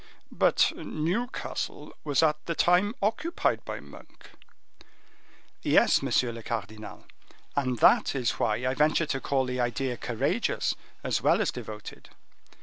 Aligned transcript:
"But 0.31 0.71
Newcastle 0.75 1.93
was 2.03 2.23
at 2.23 2.43
the 2.47 2.55
time 2.55 2.95
occupied 3.03 3.63
by 3.65 3.79
Monk." 3.79 4.31
"Yes, 5.61 6.01
monsieur 6.01 6.31
le 6.31 6.41
cardinal, 6.41 7.05
and 7.55 7.77
that 7.77 8.15
is 8.15 8.31
why 8.39 8.65
I 8.65 8.73
venture 8.73 9.05
to 9.05 9.21
call 9.21 9.45
the 9.45 9.59
idea 9.59 9.97
courageous 9.97 10.73
as 11.03 11.21
well 11.21 11.39
as 11.39 11.51
devoted. 11.51 12.09